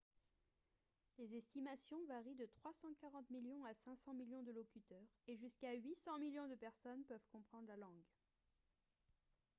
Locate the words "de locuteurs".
4.41-4.97